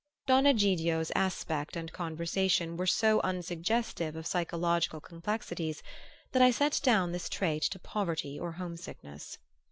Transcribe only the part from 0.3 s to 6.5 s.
Egidio's aspect and conversation were so unsuggestive of psychological complexities that I